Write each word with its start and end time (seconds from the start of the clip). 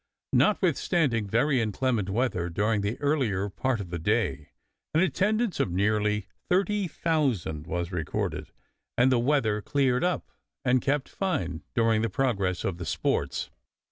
Notwithstanding 0.33 1.27
very 1.27 1.61
inclement 1.61 2.09
weather 2.09 2.49
during 2.49 2.81
the 2.81 2.99
earlier 2.99 3.49
part 3.49 3.79
of 3.79 3.91
the 3.91 3.99
day, 3.99 4.49
an 4.95 4.99
attendance 5.01 5.59
of 5.59 5.69
nearly 5.71 6.25
30,000 6.49 7.67
was 7.67 7.91
recorded, 7.91 8.49
and 8.97 9.11
the 9.11 9.19
weather 9.19 9.61
cleared 9.61 10.03
up 10.03 10.31
and 10.65 10.81
kept 10.81 11.07
fine 11.07 11.61
during 11.75 12.01
the 12.01 12.09
progress 12.09 12.63
of 12.63 12.79
the 12.79 12.85
sports. 12.87 13.51